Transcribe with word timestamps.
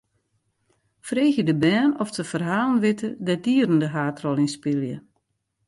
Freegje 1.07 1.43
de 1.47 1.55
bern 1.63 1.91
oft 2.01 2.13
se 2.15 2.23
ferhalen 2.31 2.79
witte 2.85 3.09
dêr't 3.25 3.43
dieren 3.47 3.79
de 3.81 3.89
haadrol 3.95 4.41
yn 4.43 4.53
spylje. 4.55 4.97